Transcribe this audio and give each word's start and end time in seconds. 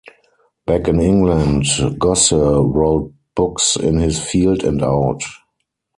Back 0.65 0.87
in 0.87 0.99
England, 0.99 1.65
Gosse 1.99 2.31
wrote 2.31 3.13
books 3.35 3.75
in 3.75 3.99
his 3.99 4.19
field 4.19 4.63
and 4.63 4.81
out. 4.81 5.21